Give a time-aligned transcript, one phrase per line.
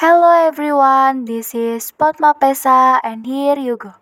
[0.00, 3.92] Hello everyone, this is Potma Pesa and here you go.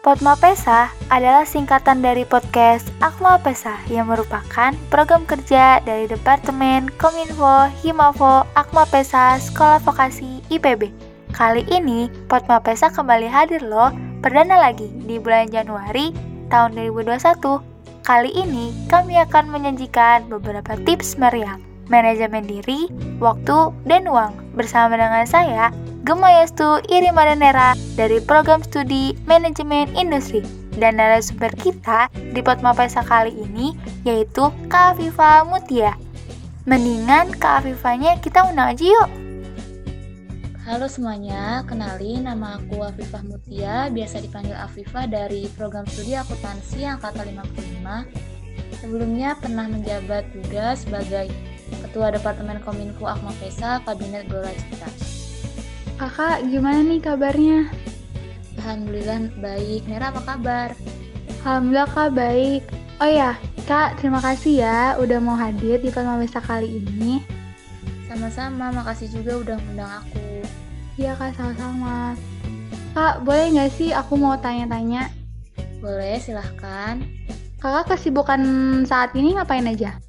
[0.00, 7.68] Potma Pesa adalah singkatan dari podcast Akma Pesa yang merupakan program kerja dari Departemen Kominfo
[7.84, 10.90] Himafo Akma Pesa Sekolah Vokasi IPB.
[11.30, 16.10] Kali ini Potma Pesa kembali hadir loh, perdana lagi di bulan Januari
[16.50, 17.62] tahun 2021.
[18.02, 22.90] Kali ini kami akan menyajikan beberapa tips meriam, manajemen diri,
[23.22, 30.40] waktu, dan uang bersama dengan saya Gemayastu Irimadanera dari program studi Manajemen Industri
[30.80, 33.76] dan narasumber kita di Potmapesa kali ini
[34.08, 35.92] yaitu Kak Afifa Mutia.
[36.64, 39.19] Mendingan Kak Afifanya kita undang aja yuk.
[40.70, 47.42] Halo semuanya, kenalin nama aku Afifah Mutia, biasa dipanggil Afifah dari program studi akuntansi angkatan
[47.42, 48.78] 55.
[48.78, 51.26] Sebelumnya pernah menjabat juga sebagai
[51.74, 54.86] Ketua Departemen Kominfo Akma Pesa Kabinet Gelora Cita.
[55.98, 57.66] Kakak, gimana nih kabarnya?
[58.62, 59.90] Alhamdulillah baik.
[59.90, 60.78] Nera apa kabar?
[61.42, 62.62] Alhamdulillah kak baik.
[63.02, 63.34] Oh ya,
[63.66, 67.39] kak terima kasih ya udah mau hadir di Palmawesa kali ini.
[68.10, 70.42] Sama-sama, makasih juga udah undang aku.
[70.98, 72.18] Iya kak, sama-sama.
[72.90, 75.14] Kak, boleh nggak sih aku mau tanya-tanya?
[75.78, 76.98] Boleh, silahkan.
[77.62, 78.42] Kakak kesibukan
[78.82, 80.02] saat ini ngapain aja?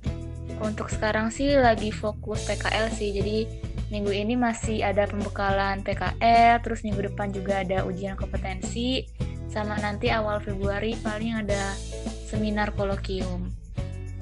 [0.65, 3.45] Untuk sekarang sih lagi fokus PKL sih, jadi
[3.93, 9.05] minggu ini masih ada pembekalan PKL, terus minggu depan juga ada ujian kompetensi,
[9.45, 11.77] sama nanti awal Februari paling ada
[12.25, 13.60] seminar kolokium.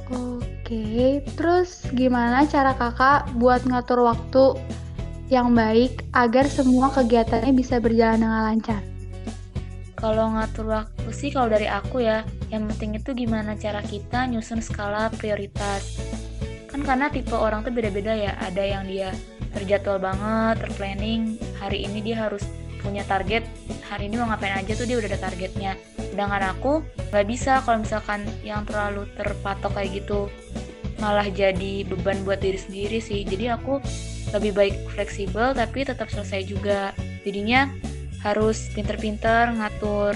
[0.09, 4.57] Oke, terus gimana cara kakak buat ngatur waktu
[5.29, 8.81] yang baik agar semua kegiatannya bisa berjalan dengan lancar?
[9.93, 14.65] Kalau ngatur waktu sih kalau dari aku ya, yang penting itu gimana cara kita nyusun
[14.65, 16.01] skala prioritas.
[16.73, 19.13] Kan karena tipe orang tuh beda-beda ya, ada yang dia
[19.53, 21.37] terjadwal banget, terplanning.
[21.61, 22.41] Hari ini dia harus
[22.79, 23.45] punya target.
[23.91, 25.75] Hari ini mau ngapain aja tuh dia udah ada targetnya.
[25.99, 26.81] Sedangkan aku
[27.11, 30.31] nggak bisa kalau misalkan yang terlalu terpatok kayak gitu.
[30.99, 33.23] Malah jadi beban buat diri sendiri sih.
[33.23, 33.79] Jadi aku
[34.35, 36.95] lebih baik fleksibel tapi tetap selesai juga.
[37.27, 37.67] Jadinya
[38.23, 40.15] harus pinter-pinter ngatur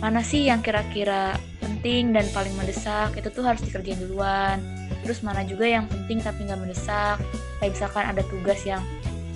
[0.00, 4.60] mana sih yang kira-kira penting dan paling mendesak itu tuh harus dikerjain duluan
[5.04, 7.16] terus mana juga yang penting tapi nggak mendesak
[7.60, 8.80] kayak misalkan ada tugas yang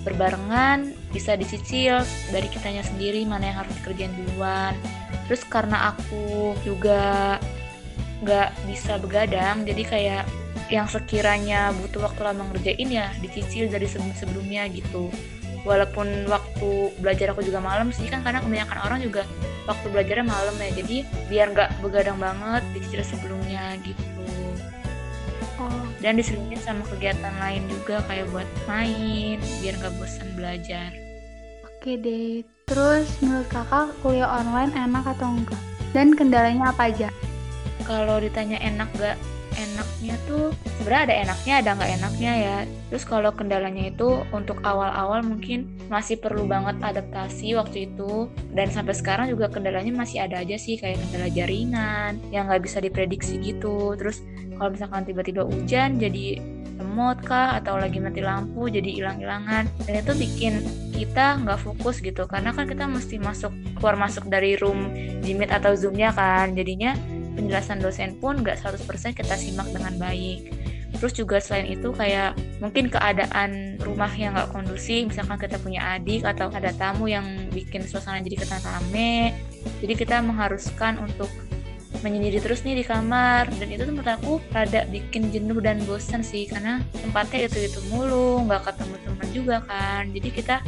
[0.05, 4.77] berbarengan bisa dicicil dari kitanya sendiri mana yang harus dikerjain duluan.
[5.25, 7.35] Terus karena aku juga
[8.21, 10.23] nggak bisa begadang jadi kayak
[10.69, 15.09] yang sekiranya butuh waktu lama ngerjain ya dicicil dari sebelum-sebelumnya gitu.
[15.65, 19.25] Walaupun waktu belajar aku juga malam sih kan karena kebanyakan orang juga
[19.65, 24.05] waktu belajarnya malam ya jadi biar nggak begadang banget dicicil sebelumnya gitu
[25.61, 25.85] oh.
[26.01, 30.89] dan diselipin sama kegiatan lain juga kayak buat main biar nggak bosan belajar.
[31.65, 32.41] Oke deh.
[32.65, 35.61] Terus menurut kakak kuliah online enak atau enggak?
[35.93, 37.13] Dan kendalanya apa aja?
[37.85, 39.17] Kalau ditanya enak gak
[39.55, 42.57] enaknya tuh sebenarnya ada enaknya ada nggak enaknya ya.
[42.91, 48.29] Terus kalau kendalanya itu untuk awal-awal mungkin masih perlu banget adaptasi waktu itu.
[48.51, 52.83] Dan sampai sekarang juga kendalanya masih ada aja sih kayak kendala jaringan yang nggak bisa
[52.83, 53.95] diprediksi gitu.
[53.95, 54.21] Terus
[54.55, 56.39] kalau misalkan tiba-tiba hujan jadi
[56.75, 59.71] lemot kah atau lagi mati lampu jadi hilang-hilangan.
[59.87, 60.53] Dan itu bikin
[60.91, 62.27] kita nggak fokus gitu.
[62.27, 64.91] Karena kan kita mesti masuk keluar masuk dari room
[65.23, 66.51] Jimit atau zoomnya kan.
[66.53, 70.51] Jadinya penjelasan dosen pun nggak 100% kita simak dengan baik.
[70.95, 76.23] Terus juga selain itu kayak mungkin keadaan rumah yang nggak kondusif misalkan kita punya adik
[76.23, 79.35] atau ada tamu yang bikin suasana jadi ketan rame
[79.83, 81.27] jadi kita mengharuskan untuk
[81.99, 83.51] menyendiri terus nih di kamar.
[83.59, 87.79] Dan itu tuh menurut aku rada bikin jenuh dan bosan sih karena tempatnya itu itu
[87.91, 90.03] mulu nggak ketemu teman juga kan.
[90.15, 90.63] Jadi kita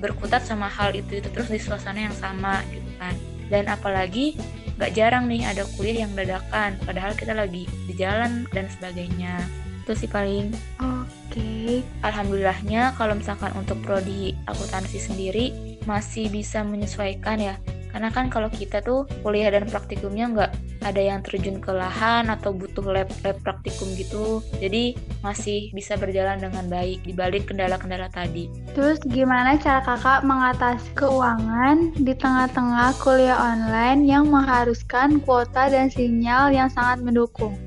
[0.00, 3.14] berkutat sama hal itu itu terus di suasana yang sama gitu kan
[3.48, 4.36] dan apalagi
[4.78, 9.42] gak jarang nih ada kuliah yang dadakan padahal kita lagi di jalan dan sebagainya
[9.82, 11.80] itu sih paling oke okay.
[12.04, 15.46] alhamdulillahnya kalau misalkan untuk prodi akuntansi sendiri
[15.88, 17.56] masih bisa menyesuaikan ya
[17.90, 20.52] karena kan kalau kita tuh kuliah dan praktikumnya nggak
[20.86, 24.44] ada yang terjun ke lahan atau butuh lab lab praktikum gitu.
[24.62, 24.94] Jadi
[25.24, 28.46] masih bisa berjalan dengan baik dibalik kendala-kendala tadi.
[28.76, 36.54] Terus gimana cara kakak mengatasi keuangan di tengah-tengah kuliah online yang mengharuskan kuota dan sinyal
[36.54, 37.58] yang sangat mendukung?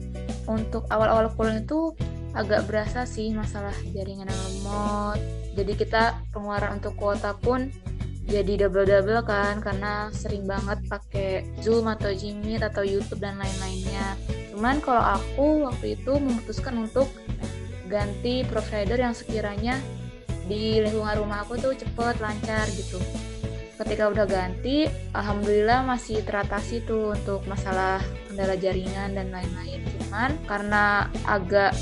[0.47, 1.91] Untuk awal-awal kuliah itu
[2.31, 5.19] agak berasa sih masalah jaringan yang lemot
[5.55, 7.67] jadi kita pengeluaran untuk kuota pun
[8.29, 14.15] jadi double-double kan karena sering banget pakai Zoom atau Jimmy atau YouTube dan lain-lainnya.
[14.53, 17.09] Cuman kalau aku waktu itu memutuskan untuk
[17.89, 19.75] ganti provider yang sekiranya
[20.47, 23.01] di lingkungan rumah aku tuh cepet lancar gitu.
[23.75, 24.85] Ketika udah ganti,
[25.17, 27.97] alhamdulillah masih teratasi tuh untuk masalah
[28.29, 29.81] kendala jaringan dan lain-lain.
[29.97, 31.73] Cuman karena agak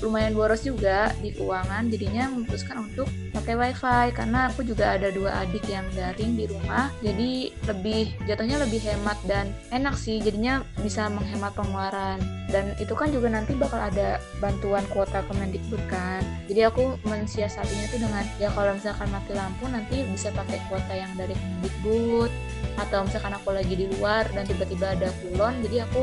[0.00, 3.06] lumayan boros juga di keuangan jadinya memutuskan untuk
[3.36, 8.56] pakai wifi karena aku juga ada dua adik yang daring di rumah jadi lebih jatuhnya
[8.62, 12.20] lebih hemat dan enak sih jadinya bisa menghemat pengeluaran.
[12.48, 16.22] Dan itu kan juga nanti bakal ada bantuan kuota Kemendikbud kan.
[16.46, 21.10] Jadi aku mensiasatinya tuh dengan ya kalau misalkan mati lampu nanti bisa pakai kuota yang
[21.18, 22.30] dari Kemendikbud
[22.74, 26.02] atau misalkan aku lagi di luar dan tiba-tiba ada kulon jadi aku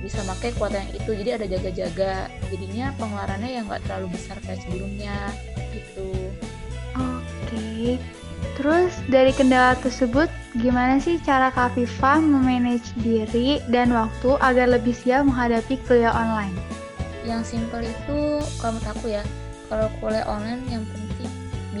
[0.00, 1.10] bisa pakai kuota yang itu.
[1.12, 2.12] Jadi ada jaga-jaga.
[2.48, 5.16] Jadinya pengeluarannya yang nggak terlalu besar kayak sebelumnya
[5.72, 6.10] gitu.
[6.96, 7.20] Oke.
[7.46, 7.86] Okay.
[8.56, 10.28] terus dari kendala tersebut
[10.60, 16.56] gimana sih cara Kak Viva memanage diri dan waktu agar lebih siap menghadapi kuliah online?
[17.24, 19.22] Yang simple itu kalau menurut aku ya
[19.68, 21.09] kalau kuliah online yang penting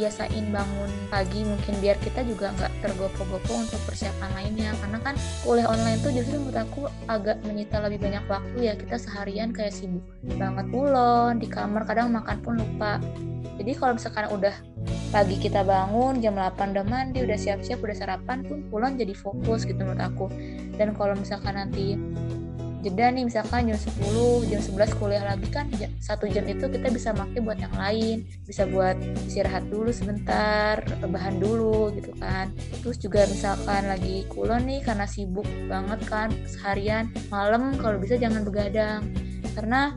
[0.00, 4.72] biasain bangun pagi mungkin biar kita juga nggak tergopo-gopo untuk persiapan lainnya.
[4.80, 5.14] Karena kan
[5.44, 9.76] kuliah online tuh justru menurut aku agak menyita lebih banyak waktu ya kita seharian kayak
[9.76, 10.02] sibuk
[10.40, 12.96] banget pulon di kamar kadang makan pun lupa.
[13.60, 14.56] Jadi kalau misalkan udah
[15.12, 19.68] pagi kita bangun jam 8 udah mandi udah siap-siap udah sarapan pun pulang jadi fokus
[19.68, 20.26] gitu menurut aku.
[20.80, 22.00] Dan kalau misalkan nanti
[22.80, 25.68] jeda nih misalkan jam 10 jam 11 kuliah lagi kan
[26.00, 28.24] satu jam itu kita bisa pakai buat yang lain.
[28.48, 28.96] Bisa buat
[29.28, 32.50] istirahat dulu sebentar bahan dulu gitu kan.
[32.82, 38.42] Terus juga misalkan lagi kulon nih karena sibuk banget kan seharian malam kalau bisa jangan
[38.42, 39.06] begadang.
[39.54, 39.94] Karena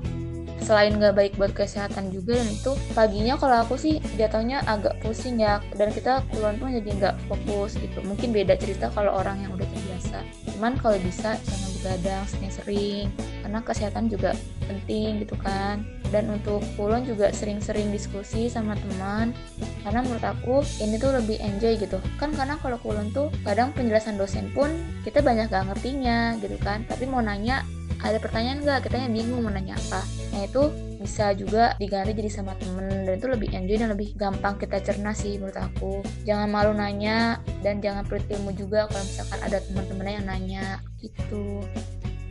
[0.64, 5.38] selain nggak baik buat kesehatan juga dan itu paginya kalau aku sih jatuhnya agak pusing
[5.44, 8.00] ya dan kita kulon pun jadi nggak fokus gitu.
[8.02, 10.24] Mungkin beda cerita kalau orang yang udah terbiasa.
[10.56, 13.06] Cuman kalau bisa jangan begadang sering-sering
[13.44, 14.32] karena kesehatan juga
[14.66, 15.84] penting gitu kan.
[16.14, 19.34] Dan untuk kulon juga sering-sering diskusi sama teman
[19.82, 21.98] karena menurut aku ini tuh lebih enjoy gitu.
[22.22, 24.70] Kan karena kalau kulon tuh kadang penjelasan dosen pun
[25.02, 26.86] kita banyak gak ngertinya gitu kan.
[26.86, 27.66] Tapi mau nanya
[28.04, 28.80] ada pertanyaan nggak?
[28.88, 30.04] Kita yang bingung mau nanya apa.
[30.36, 30.64] Nah itu
[31.00, 33.08] bisa juga diganti jadi sama temen.
[33.08, 36.04] Dan itu lebih enjoy dan lebih gampang kita cerna sih menurut aku.
[36.28, 40.66] Jangan malu nanya dan jangan pelit ilmu juga kalau misalkan ada teman-temannya yang nanya.
[41.00, 41.64] Gitu.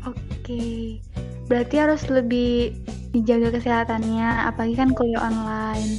[0.04, 1.00] Oke.
[1.48, 2.76] Berarti harus lebih
[3.12, 5.96] dijaga kesehatannya apalagi kan kuliah online.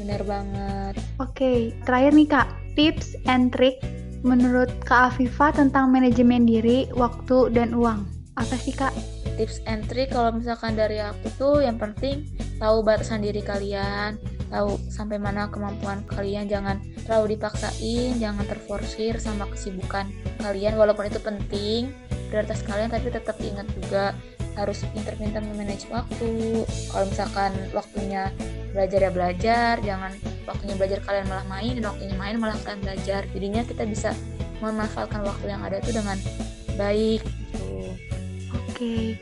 [0.00, 1.00] Bener banget.
[1.16, 2.48] Oke terakhir nih kak.
[2.74, 3.78] Tips and trick
[4.24, 8.08] menurut Kak Afifa tentang manajemen diri, waktu, dan uang?
[8.34, 9.13] Apa sih Kak?
[9.34, 12.26] Tips and trick kalau misalkan dari aku tuh yang penting
[12.58, 14.16] tahu batasan diri kalian
[14.48, 16.46] tahu sampai mana kemampuan kalian.
[16.46, 20.06] Jangan terlalu dipaksain jangan terforsir sama kesibukan
[20.40, 21.90] kalian walaupun itu penting
[22.30, 24.14] prioritas kalian tapi tetap ingat juga
[24.54, 26.62] harus pinter-pinter memanage waktu.
[26.64, 28.30] Kalau misalkan waktunya
[28.70, 30.12] belajar ya belajar jangan
[30.46, 33.22] waktunya belajar kalian malah main dan waktunya main malah kalian belajar.
[33.34, 34.10] Jadinya kita bisa
[34.62, 36.16] memanfaatkan waktu yang ada itu dengan
[36.78, 37.43] baik
[38.74, 39.14] Oke,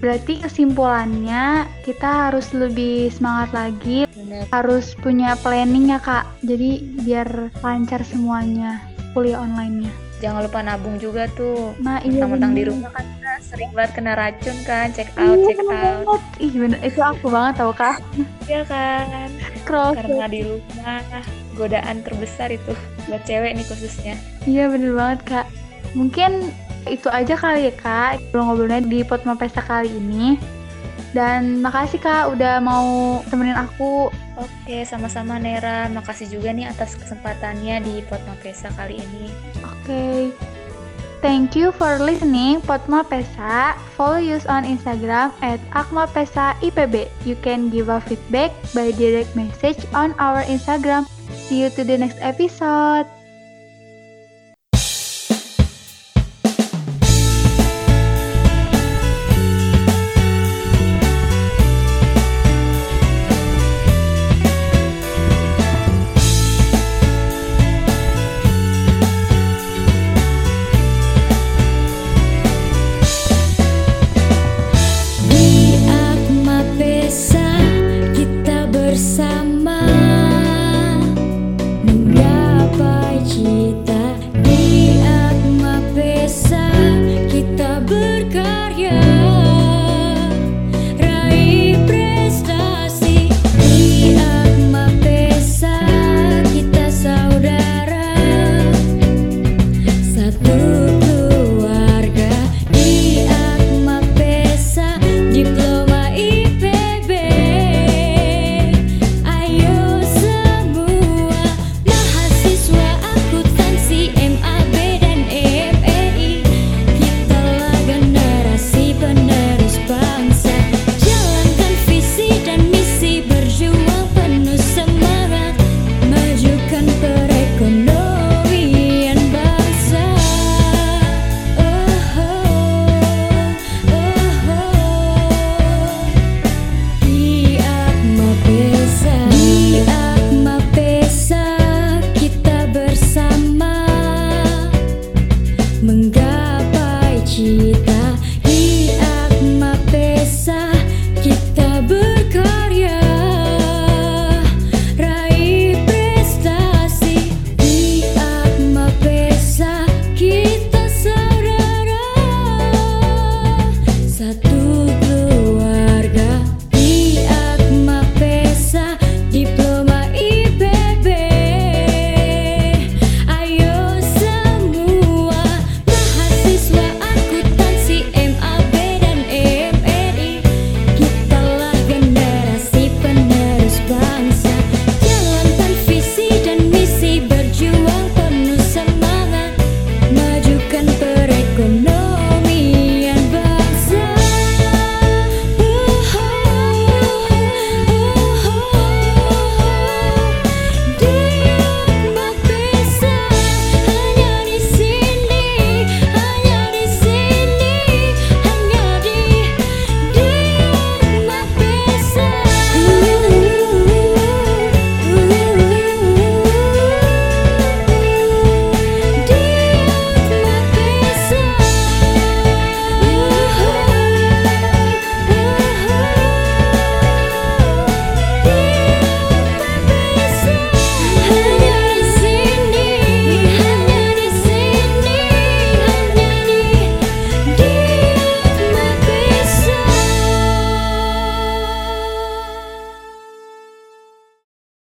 [0.00, 4.48] berarti kesimpulannya kita harus lebih semangat lagi, Bener.
[4.48, 6.24] harus punya planning ya kak.
[6.40, 8.80] Jadi biar lancar semuanya
[9.12, 9.92] kuliah online-nya.
[10.24, 11.76] Jangan lupa nabung juga tuh.
[11.84, 15.44] Nah iya Mentang-mentang di rumah kan kita sering banget kena racun kan, check out, Iya
[15.44, 15.68] check out.
[15.68, 16.22] banget.
[16.40, 17.96] Ih bener, itu aku banget tau kak.
[18.48, 19.28] Iya kan?
[19.68, 20.00] Cross.
[20.00, 21.04] Karena di rumah
[21.54, 22.72] godaan terbesar itu
[23.04, 24.16] buat cewek nih khususnya.
[24.48, 25.46] Iya bener banget kak.
[25.92, 26.48] Mungkin
[26.88, 30.36] itu aja kali ya kak ngobrol-ngobrolnya di Potma Pesta kali ini.
[31.14, 34.10] Dan makasih kak udah mau temenin aku.
[34.34, 35.86] Oke, sama-sama Nera.
[35.86, 39.30] Makasih juga nih atas kesempatannya di Potma Pesa kali ini.
[39.62, 40.34] Oke.
[41.24, 43.78] Thank you for listening Potma Pesa.
[43.96, 47.08] Follow us on Instagram at Akma Pesa IPB.
[47.24, 51.08] You can give a feedback by direct message on our Instagram.
[51.48, 53.08] See you to the next episode.